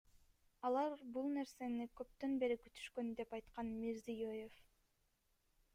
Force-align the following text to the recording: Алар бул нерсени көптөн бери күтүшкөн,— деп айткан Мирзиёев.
Алар 0.69 0.95
бул 1.17 1.27
нерсени 1.33 1.85
көптөн 2.01 2.33
бери 2.45 2.59
күтүшкөн,— 2.63 3.13
деп 3.21 3.37
айткан 3.39 3.73
Мирзиёев. 3.85 4.59